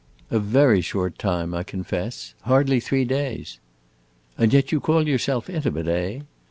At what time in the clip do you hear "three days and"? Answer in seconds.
2.79-4.51